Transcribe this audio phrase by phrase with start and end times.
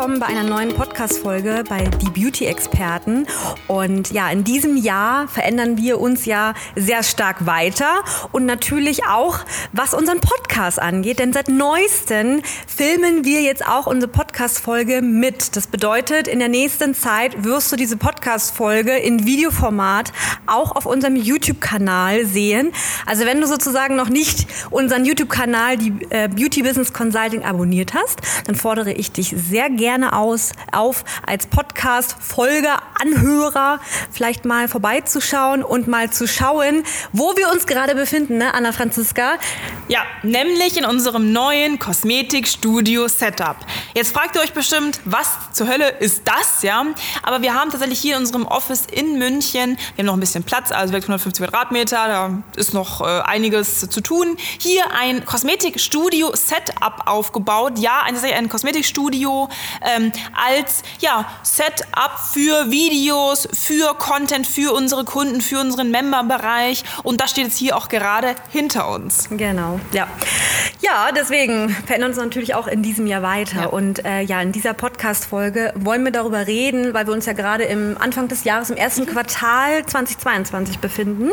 [0.00, 3.26] willkommen bei einer neuen Podcast-Folge bei Die Beauty-Experten.
[3.66, 9.40] Und ja, in diesem Jahr verändern wir uns ja sehr stark weiter und natürlich auch,
[9.72, 11.18] was unseren Podcast angeht.
[11.18, 15.54] Denn seit neuestem filmen wir jetzt auch unsere Podcast-Folge mit.
[15.54, 20.14] Das bedeutet, in der nächsten Zeit wirst du diese Podcast-Folge in Videoformat
[20.46, 22.72] auch auf unserem YouTube-Kanal sehen.
[23.04, 28.20] Also wenn du sozusagen noch nicht unseren YouTube-Kanal, die äh, Beauty Business Consulting, abonniert hast,
[28.46, 33.80] dann fordere ich dich sehr gerne gerne aus, auf, als Podcast-Folge-Anhörer
[34.12, 39.32] vielleicht mal vorbeizuschauen und mal zu schauen, wo wir uns gerade befinden, ne, Anna Franziska?
[39.88, 43.56] Ja, nämlich in unserem neuen Kosmetikstudio-Setup.
[43.94, 46.86] Jetzt fragt ihr euch bestimmt, was zur Hölle ist das, ja?
[47.24, 50.44] Aber wir haben tatsächlich hier in unserem Office in München, wir haben noch ein bisschen
[50.44, 54.36] Platz, also 150 Quadratmeter, da ist noch äh, einiges zu tun.
[54.60, 57.80] Hier ein Kosmetikstudio-Setup aufgebaut.
[57.80, 59.48] Ja, ein, ein Kosmetikstudio
[59.80, 66.84] ähm, als ja, Setup für Videos, für Content, für unsere Kunden, für unseren Member-Bereich.
[67.02, 69.28] Und das steht jetzt hier auch gerade hinter uns.
[69.30, 70.08] Genau, ja.
[70.80, 73.62] Ja, deswegen verändern uns natürlich auch in diesem Jahr weiter.
[73.62, 73.66] Ja.
[73.66, 77.64] Und äh, ja, in dieser Podcast-Folge wollen wir darüber reden, weil wir uns ja gerade
[77.64, 81.30] im Anfang des Jahres, im ersten Quartal 2022 befinden.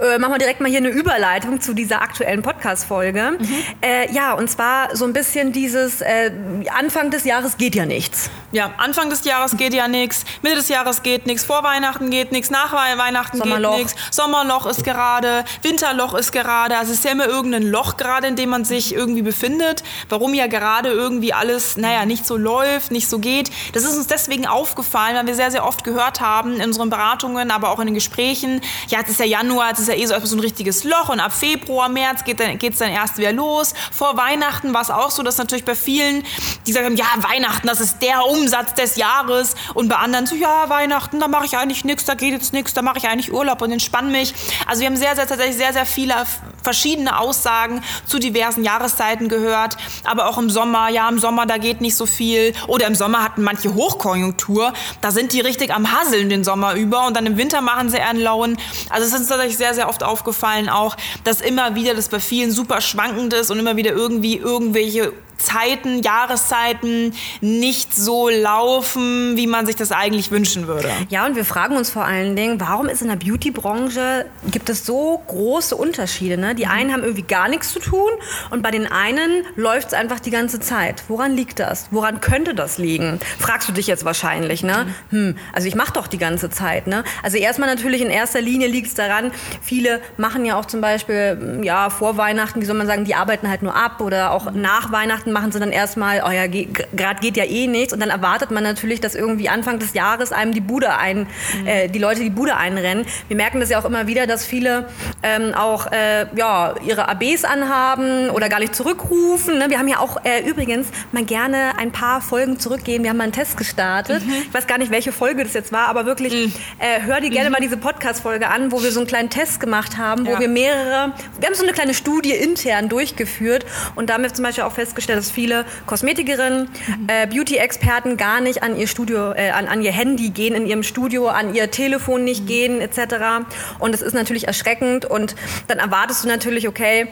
[0.00, 3.32] Äh, machen wir direkt mal hier eine Überleitung zu dieser aktuellen Podcast-Folge.
[3.38, 3.48] Mhm.
[3.82, 6.30] Äh, ja, und zwar so ein bisschen dieses äh,
[6.76, 8.28] Anfang des Jahres geht ja nichts.
[8.50, 12.32] Ja, Anfang des Jahres geht ja nichts, Mitte des Jahres geht nichts, vor Weihnachten geht
[12.32, 13.76] nichts, nach Weihnachten Sommerloch.
[13.76, 17.96] geht nichts, Sommerloch ist gerade, Winterloch ist gerade, also es ist ja immer irgendein Loch
[17.96, 22.36] gerade, in dem man sich irgendwie befindet, warum ja gerade irgendwie alles, naja, nicht so
[22.36, 23.48] läuft, nicht so geht.
[23.74, 27.52] Das ist uns deswegen aufgefallen, weil wir sehr, sehr oft gehört haben in unseren Beratungen,
[27.52, 30.14] aber auch in den Gesprächen, ja, jetzt ist ja Januar, jetzt ist ja eh so,
[30.26, 33.72] so ein richtiges Loch und ab Februar, März geht es dann, dann erst wieder los.
[33.92, 36.24] Vor Weihnachten war es auch so, dass natürlich bei vielen,
[36.66, 39.54] die sagen, ja, Weihnachten, Weihnachten, das ist der Umsatz des Jahres.
[39.74, 42.72] Und bei anderen so, ja, Weihnachten, da mache ich eigentlich nichts, da geht jetzt nichts,
[42.72, 44.34] da mache ich eigentlich Urlaub und entspanne mich.
[44.66, 46.14] Also wir haben sehr, sehr, tatsächlich sehr, sehr viele
[46.62, 49.76] verschiedene Aussagen zu diversen Jahreszeiten gehört.
[50.04, 52.54] Aber auch im Sommer, ja, im Sommer, da geht nicht so viel.
[52.68, 54.72] Oder im Sommer hatten manche Hochkonjunktur.
[55.00, 57.06] Da sind die richtig am Hasseln den Sommer über.
[57.06, 58.56] Und dann im Winter machen sie eher einen lauen.
[58.88, 62.50] Also es ist tatsächlich sehr, sehr oft aufgefallen auch, dass immer wieder das bei vielen
[62.50, 65.12] super schwankend ist und immer wieder irgendwie irgendwelche
[65.42, 70.90] Zeiten, Jahreszeiten nicht so laufen, wie man sich das eigentlich wünschen würde.
[71.08, 74.86] Ja, und wir fragen uns vor allen Dingen, warum ist in der Beauty-Branche, gibt es
[74.86, 76.36] so große Unterschiede?
[76.36, 76.54] Ne?
[76.54, 78.10] Die einen haben irgendwie gar nichts zu tun
[78.50, 81.04] und bei den einen läuft es einfach die ganze Zeit.
[81.08, 81.88] Woran liegt das?
[81.90, 83.18] Woran könnte das liegen?
[83.38, 84.62] Fragst du dich jetzt wahrscheinlich.
[84.62, 84.86] Ne?
[85.10, 86.86] Hm, also ich mache doch die ganze Zeit.
[86.86, 87.04] Ne?
[87.22, 91.60] Also erstmal natürlich in erster Linie liegt es daran, viele machen ja auch zum Beispiel
[91.62, 94.92] ja, vor Weihnachten, wie soll man sagen, die arbeiten halt nur ab oder auch nach
[94.92, 97.92] Weihnachten machen sie dann erstmal, oh ja, gerade geht ja eh nichts.
[97.92, 101.26] Und dann erwartet man natürlich, dass irgendwie Anfang des Jahres einem die Bude ein,
[101.60, 101.66] mhm.
[101.66, 103.06] äh, die Leute die Bude einrennen.
[103.28, 104.88] Wir merken das ja auch immer wieder, dass viele
[105.22, 109.58] ähm, auch äh, ja, ihre ABs anhaben oder gar nicht zurückrufen.
[109.58, 109.70] Ne?
[109.70, 113.02] Wir haben ja auch äh, übrigens mal gerne ein paar Folgen zurückgehen.
[113.02, 114.24] Wir haben mal einen Test gestartet.
[114.24, 114.32] Mhm.
[114.48, 116.52] Ich weiß gar nicht, welche Folge das jetzt war, aber wirklich mhm.
[116.78, 117.52] Äh, hör dir gerne mhm.
[117.52, 120.40] mal diese Podcast-Folge an, wo wir so einen kleinen Test gemacht haben, wo ja.
[120.40, 124.72] wir mehrere, wir haben so eine kleine Studie intern durchgeführt und damit zum Beispiel auch
[124.72, 127.06] festgestellt, dass viele Kosmetikerinnen, mhm.
[127.06, 130.82] äh, Beauty-Experten gar nicht an ihr Studio, äh, an, an ihr Handy gehen in ihrem
[130.82, 132.46] Studio, an ihr Telefon nicht mhm.
[132.46, 133.46] gehen etc.
[133.78, 135.36] Und es ist natürlich erschreckend und
[135.68, 137.08] dann erwartest du natürlich, okay,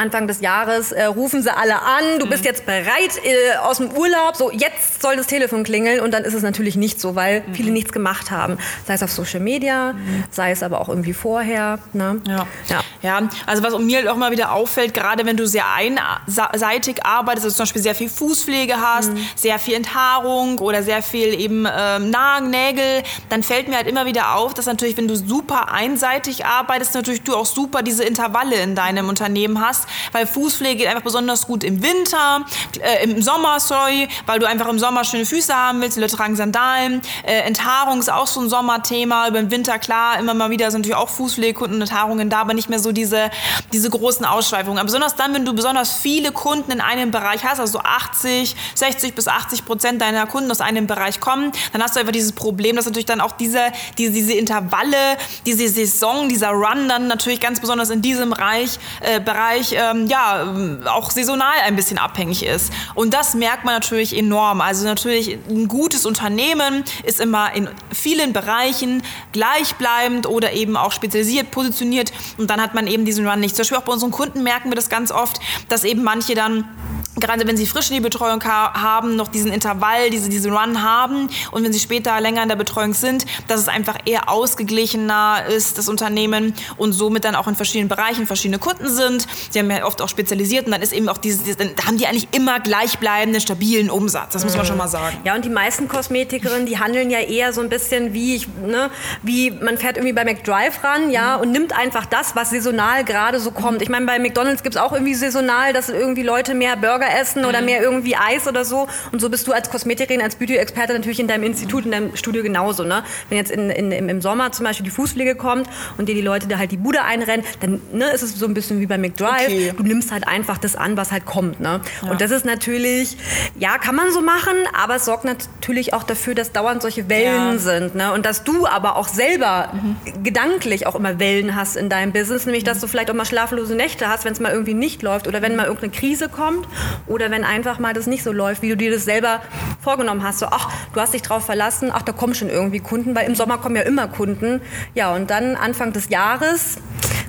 [0.00, 2.46] Anfang des Jahres äh, rufen sie alle an, du bist mhm.
[2.46, 6.32] jetzt bereit äh, aus dem Urlaub, so jetzt soll das Telefon klingeln und dann ist
[6.32, 7.54] es natürlich nicht so, weil mhm.
[7.54, 8.56] viele nichts gemacht haben.
[8.86, 10.24] Sei es auf Social Media, mhm.
[10.30, 11.78] sei es aber auch irgendwie vorher.
[11.92, 12.20] Ne?
[12.26, 12.46] Ja.
[12.68, 12.80] ja.
[13.02, 17.44] ja, also was mir halt auch mal wieder auffällt, gerade wenn du sehr einseitig arbeitest,
[17.44, 19.28] also zum Beispiel sehr viel Fußpflege hast, mhm.
[19.34, 22.10] sehr viel Enthaarung oder sehr viel eben ähm,
[22.50, 26.94] Nägel, dann fällt mir halt immer wieder auf, dass natürlich, wenn du super einseitig arbeitest,
[26.94, 31.46] natürlich du auch super diese Intervalle in deinem Unternehmen hast weil Fußpflege geht einfach besonders
[31.46, 32.44] gut im Winter,
[32.80, 35.96] äh, im Sommer, sorry, weil du einfach im Sommer schöne Füße haben willst.
[35.96, 37.02] Die Leute tragen Sandalen.
[37.24, 39.28] Äh, Enthaarung ist auch so ein Sommerthema.
[39.28, 42.54] Über den Winter, klar, immer mal wieder sind natürlich auch Fußpflegekunden und Enthaarungen da, aber
[42.54, 43.30] nicht mehr so diese,
[43.72, 44.78] diese großen Ausschweifungen.
[44.78, 49.14] Aber besonders dann, wenn du besonders viele Kunden in einem Bereich hast, also 80, 60
[49.14, 52.76] bis 80 Prozent deiner Kunden aus einem Bereich kommen, dann hast du einfach dieses Problem,
[52.76, 53.60] dass natürlich dann auch diese,
[53.98, 55.16] diese, diese Intervalle,
[55.46, 60.52] diese Saison, dieser Run dann natürlich ganz besonders in diesem Reich, äh, Bereich ähm, ja,
[60.86, 62.72] auch saisonal ein bisschen abhängig ist.
[62.94, 64.60] Und das merkt man natürlich enorm.
[64.60, 69.02] Also natürlich ein gutes Unternehmen ist immer in vielen Bereichen
[69.32, 73.56] gleichbleibend oder eben auch spezialisiert positioniert und dann hat man eben diesen Run nicht.
[73.56, 76.68] Zum Beispiel auch bei unseren Kunden merken wir das ganz oft, dass eben manche dann
[77.16, 81.28] gerade wenn sie frisch in die Betreuung haben, noch diesen Intervall, diese, diese Run haben
[81.50, 85.78] und wenn sie später länger in der Betreuung sind, dass es einfach eher ausgeglichener ist,
[85.78, 89.26] das Unternehmen und somit dann auch in verschiedenen Bereichen verschiedene Kunden sind.
[89.50, 92.06] Sie haben ja oft auch spezialisiert und dann ist eben auch dieses, dann haben die
[92.06, 94.32] eigentlich immer gleichbleibenden, stabilen Umsatz.
[94.32, 95.16] Das muss man schon mal sagen.
[95.24, 98.90] Ja, und die meisten Kosmetikerinnen, die handeln ja eher so ein bisschen wie, ich, ne,
[99.22, 101.42] wie man fährt irgendwie bei McDrive ran, ja, mhm.
[101.42, 103.82] und nimmt einfach das, was saisonal gerade so kommt.
[103.82, 107.44] Ich meine, bei McDonalds gibt es auch irgendwie saisonal, dass irgendwie Leute mehr Burger essen
[107.44, 107.66] oder mhm.
[107.66, 108.88] mehr irgendwie Eis oder so.
[109.12, 112.42] Und so bist du als Kosmetikerin, als Beauty-Experte natürlich in deinem Institut, in deinem Studio
[112.42, 112.84] genauso.
[112.84, 113.02] Ne?
[113.28, 115.68] Wenn jetzt in, in, im Sommer zum Beispiel die Fußpflege kommt
[115.98, 118.54] und dir die Leute da halt die Bude einrennen, dann ne, ist es so ein
[118.54, 119.46] bisschen wie bei McDrive.
[119.46, 119.72] Okay.
[119.76, 121.60] Du nimmst halt einfach das an, was halt kommt.
[121.60, 121.80] Ne?
[122.02, 122.10] Ja.
[122.10, 123.16] Und das ist natürlich,
[123.58, 127.52] ja, kann man so machen, aber es sorgt natürlich auch dafür, dass dauernd solche Wellen
[127.52, 127.58] ja.
[127.58, 127.94] sind.
[127.94, 128.12] Ne?
[128.12, 130.22] Und dass du aber auch selber mhm.
[130.22, 133.74] gedanklich auch immer Wellen hast in deinem Business, nämlich dass du vielleicht auch mal schlaflose
[133.74, 136.66] Nächte hast, wenn es mal irgendwie nicht läuft oder wenn mal irgendeine Krise kommt
[137.06, 139.40] oder wenn einfach mal das nicht so läuft, wie du dir das selber
[139.80, 140.38] vorgenommen hast.
[140.38, 143.34] So, ach, du hast dich drauf verlassen, ach, da kommen schon irgendwie Kunden, weil im
[143.34, 144.60] Sommer kommen ja immer Kunden.
[144.94, 146.78] Ja, und dann Anfang des Jahres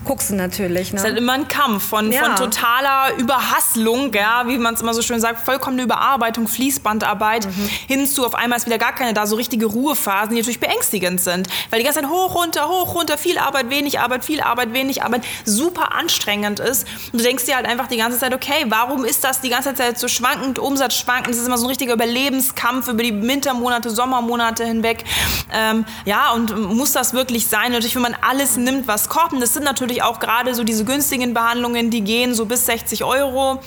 [0.05, 0.91] guckst du natürlich.
[0.91, 0.99] Ne?
[0.99, 2.23] Ist halt immer ein Kampf von, ja.
[2.23, 7.69] von totaler Überhasslung, ja, wie man es immer so schön sagt, vollkommene Überarbeitung, Fließbandarbeit, mhm.
[7.87, 11.21] hin zu auf einmal ist wieder gar keine da, so richtige Ruhephasen, die natürlich beängstigend
[11.21, 11.47] sind.
[11.69, 15.03] Weil die ganze Zeit hoch, runter, hoch, runter, viel Arbeit, wenig Arbeit, viel Arbeit, wenig
[15.03, 16.87] Arbeit, super anstrengend ist.
[17.11, 19.73] Und du denkst dir halt einfach die ganze Zeit, okay, warum ist das die ganze
[19.75, 21.29] Zeit so schwankend, Umsatz schwankend?
[21.29, 25.03] Das ist immer so ein richtiger Überlebenskampf über die Wintermonate, Sommermonate hinweg.
[25.51, 27.71] Ähm, ja, und muss das wirklich sein?
[27.71, 30.63] Natürlich, wenn man alles nimmt, was kommt, und das sind natürlich natürlich auch gerade so
[30.63, 33.59] diese günstigen Behandlungen, die gehen so bis 60 Euro.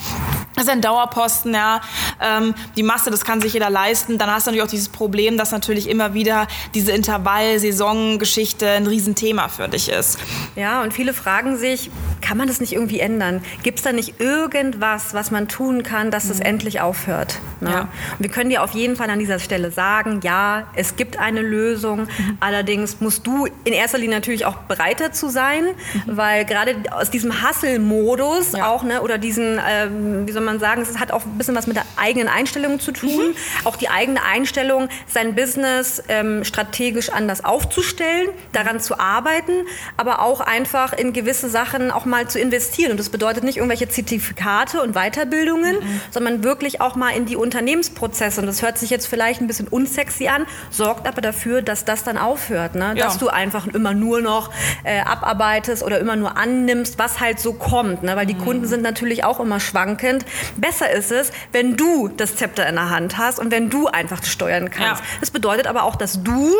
[0.55, 1.81] Das ist ein Dauerposten, ja.
[2.21, 4.19] Ähm, die Masse, das kann sich jeder leisten.
[4.19, 9.49] Dann hast du natürlich auch dieses Problem, dass natürlich immer wieder diese Intervall-Saison-Geschichte ein Riesenthema
[9.49, 10.19] für dich ist.
[10.55, 11.91] Ja, und viele fragen sich,
[12.21, 13.43] kann man das nicht irgendwie ändern?
[13.65, 16.47] Gibt es da nicht irgendwas, was man tun kann, dass es mhm.
[16.47, 17.41] endlich aufhört?
[17.61, 17.71] Ne?
[17.71, 17.89] Ja.
[18.19, 22.03] wir können dir auf jeden Fall an dieser Stelle sagen, ja, es gibt eine Lösung.
[22.03, 22.39] Mhm.
[22.39, 26.14] Allerdings musst du in erster Linie natürlich auch bereiter zu sein, mhm.
[26.17, 28.69] Weil gerade aus diesem Hustle-Modus ja.
[28.69, 31.67] auch, ne, oder diesen, ähm, wie soll man sagen, es hat auch ein bisschen was
[31.67, 33.29] mit der eigenen Einstellung zu tun.
[33.29, 33.35] Mhm.
[33.65, 39.53] Auch die eigene Einstellung, sein Business ähm, strategisch anders aufzustellen, daran zu arbeiten,
[39.97, 42.93] aber auch einfach in gewisse Sachen auch mal zu investieren.
[42.93, 46.01] Und das bedeutet nicht irgendwelche Zertifikate und Weiterbildungen, mhm.
[46.11, 48.41] sondern wirklich auch mal in die Unternehmensprozesse.
[48.41, 52.05] Und das hört sich jetzt vielleicht ein bisschen unsexy an, sorgt aber dafür, dass das
[52.05, 52.75] dann aufhört.
[52.75, 52.95] Ne?
[52.97, 53.07] Ja.
[53.07, 54.51] Dass du einfach immer nur noch
[54.85, 58.03] äh, abarbeitest oder immer nur annimmst, was halt so kommt.
[58.03, 58.15] Ne?
[58.15, 58.45] Weil die mhm.
[58.45, 60.27] Kunden sind natürlich auch immer schwankend.
[60.57, 64.23] Besser ist es, wenn du das Zepter in der Hand hast und wenn du einfach
[64.23, 65.03] steuern kannst.
[65.03, 65.09] Ja.
[65.21, 66.53] Das bedeutet aber auch, dass du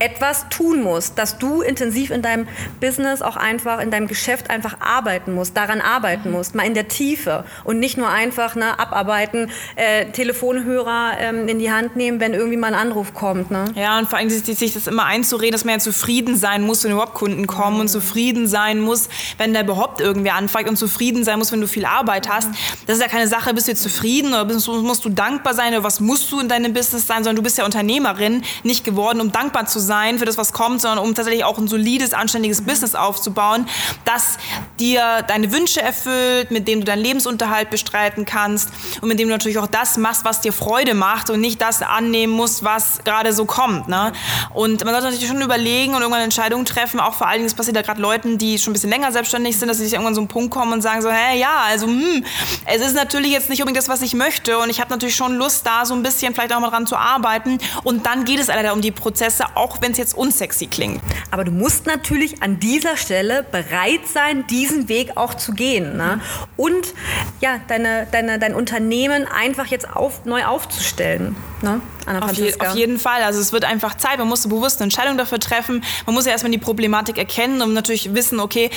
[0.00, 2.48] etwas tun musst, dass du intensiv in deinem
[2.80, 6.36] Business auch einfach, in deinem Geschäft einfach arbeiten musst, daran arbeiten mhm.
[6.36, 11.58] musst, mal in der Tiefe und nicht nur einfach ne, abarbeiten, äh, Telefonhörer ähm, in
[11.58, 13.50] die Hand nehmen, wenn irgendwie mal ein Anruf kommt.
[13.50, 13.66] Ne?
[13.74, 16.82] Ja, und vor allem sich, sich das immer einzureden, dass man ja zufrieden sein muss,
[16.82, 17.82] wenn überhaupt Kunden kommen mhm.
[17.82, 21.68] und zufrieden sein muss, wenn da überhaupt irgendwer anfragt und zufrieden sein muss, wenn du
[21.68, 22.48] viel Arbeit hast.
[22.86, 25.74] Das ist ja keine Sache, bist du jetzt zufrieden oder bist, musst du dankbar sein
[25.74, 29.20] oder was musst du in deinem Business sein, sondern du bist ja Unternehmerin, nicht geworden,
[29.20, 32.62] um dankbar zu sein für das, was kommt, sondern um tatsächlich auch ein solides, anständiges
[32.62, 33.66] Business aufzubauen,
[34.04, 34.38] das
[34.78, 38.70] dir deine Wünsche erfüllt, mit dem du deinen Lebensunterhalt bestreiten kannst
[39.00, 41.82] und mit dem du natürlich auch das machst, was dir Freude macht und nicht das
[41.82, 43.88] annehmen musst, was gerade so kommt.
[43.88, 44.12] Ne?
[44.54, 47.54] Und man sollte natürlich schon überlegen und irgendwann Entscheidungen treffen, auch vor allen Dingen, das
[47.54, 50.14] passiert ja gerade Leuten, die schon ein bisschen länger selbstständig sind, dass sie sich irgendwann
[50.14, 52.24] so einen Punkt kommen und sagen so, hey, ja, also hm,
[52.66, 55.34] es ist natürlich jetzt nicht unbedingt das, was ich möchte und ich habe natürlich schon
[55.34, 58.46] Lust, da so ein bisschen vielleicht auch mal dran zu arbeiten und dann geht es
[58.46, 61.00] leider um die Prozesse, auch wenn es jetzt unsexy klingt.
[61.30, 65.96] Aber du musst natürlich an dieser Stelle bereit sein, diesen Weg auch zu gehen.
[65.96, 66.20] Ne?
[66.56, 66.94] Und
[67.40, 71.36] ja, deine, deine, dein Unternehmen einfach jetzt auf, neu aufzustellen.
[71.62, 71.80] Ne?
[72.20, 73.22] Auf, je, auf jeden Fall.
[73.22, 74.18] Also es wird einfach Zeit.
[74.18, 75.84] Man muss bewusst eine Entscheidung dafür treffen.
[76.06, 78.70] Man muss ja erstmal die Problematik erkennen und natürlich wissen, okay,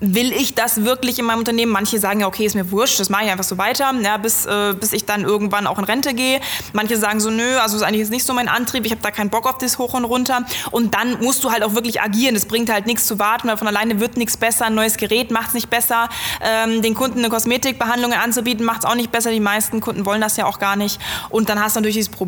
[0.00, 1.72] will ich das wirklich in meinem Unternehmen?
[1.72, 4.46] Manche sagen ja, okay, ist mir wurscht, das mache ich einfach so weiter, ja, bis,
[4.46, 6.40] äh, bis ich dann irgendwann auch in Rente gehe.
[6.72, 9.10] Manche sagen so, nö, also ist eigentlich jetzt nicht so mein Antrieb, ich habe da
[9.10, 10.44] keinen Bock auf das hoch und runter.
[10.70, 12.34] Und dann musst du halt auch wirklich agieren.
[12.34, 14.66] Es bringt halt nichts zu warten, weil von alleine wird nichts besser.
[14.66, 16.08] Ein neues Gerät macht es nicht besser.
[16.42, 19.30] Ähm, den Kunden eine Kosmetikbehandlung anzubieten, macht es auch nicht besser.
[19.30, 21.00] Die meisten Kunden wollen das ja auch gar nicht.
[21.30, 22.23] Und dann hast du natürlich dieses Problem,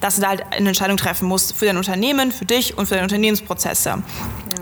[0.00, 2.94] dass du da halt eine Entscheidung treffen musst für dein Unternehmen, für dich und für
[2.94, 4.02] deine Unternehmensprozesse.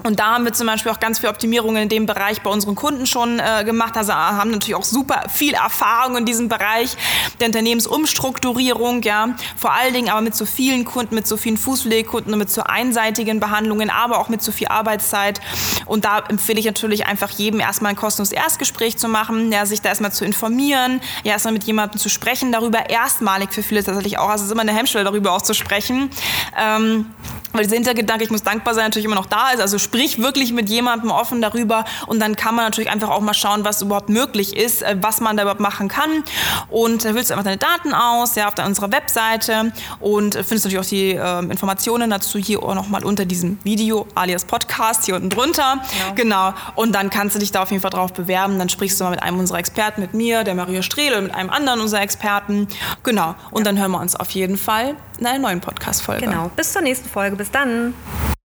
[0.02, 2.74] Und da haben wir zum Beispiel auch ganz viel Optimierungen in dem Bereich bei unseren
[2.74, 3.96] Kunden schon äh, gemacht.
[3.96, 6.96] Also haben natürlich auch super viel Erfahrung in diesem Bereich
[7.40, 9.34] der Unternehmensumstrukturierung, ja.
[9.56, 12.62] Vor allen Dingen aber mit so vielen Kunden, mit so vielen Fußpflegekunden und mit so
[12.62, 15.40] einseitigen Behandlungen, aber auch mit so viel Arbeitszeit.
[15.86, 19.80] Und da empfehle ich natürlich einfach jedem erstmal ein kostenloses Erstgespräch zu machen, ja, sich
[19.80, 22.90] da erstmal zu informieren, ja, erstmal mit jemandem zu sprechen darüber.
[22.90, 24.28] Erstmalig für viele tatsächlich auch.
[24.28, 26.10] Also es ist immer eine Hemmschwelle, darüber auch zu sprechen.
[26.58, 27.06] Ähm,
[27.52, 29.60] weil dieser Hintergedanke, ich muss dankbar sein, natürlich immer noch da ist.
[29.60, 33.34] Also sprich wirklich mit jemandem offen darüber und dann kann man natürlich einfach auch mal
[33.34, 36.24] schauen, was überhaupt möglich ist, äh, was man da überhaupt machen kann.
[36.68, 40.78] Und da wählst du einfach deine Daten aus, ja, auf unserer Webseite und findest natürlich
[40.78, 45.30] auch die äh, Informationen dazu hier auch nochmal unter diesem Video alias Podcast hier unten
[45.30, 45.80] drunter.
[46.14, 46.50] Genau.
[46.50, 46.54] genau.
[46.74, 48.58] Und dann kannst du dich da auf jeden Fall drauf bewerben.
[48.58, 51.34] Dann sprichst du mal mit einem unserer Experten, mit mir, der Maria Strehl oder mit
[51.34, 52.68] einem anderen unserer Experten.
[53.02, 53.34] Genau.
[53.50, 53.64] Und ja.
[53.64, 56.26] dann hören wir uns auf jeden Fall in einer neuen Podcast-Folge.
[56.26, 56.50] Genau.
[56.56, 57.36] Bis zur nächsten Folge.
[57.36, 57.94] Bis dann.